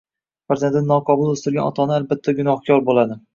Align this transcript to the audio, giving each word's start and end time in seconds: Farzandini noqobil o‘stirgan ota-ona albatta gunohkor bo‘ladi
Farzandini 0.53 0.87
noqobil 0.91 1.29
o‘stirgan 1.33 1.65
ota-ona 1.73 1.99
albatta 2.01 2.35
gunohkor 2.41 2.83
bo‘ladi 2.91 3.21